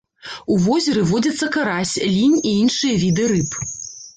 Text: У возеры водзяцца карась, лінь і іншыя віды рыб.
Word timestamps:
У 0.53 0.55
возеры 0.67 1.03
водзяцца 1.11 1.49
карась, 1.57 1.93
лінь 2.15 2.41
і 2.47 2.57
іншыя 2.63 2.99
віды 3.07 3.29
рыб. 3.35 3.51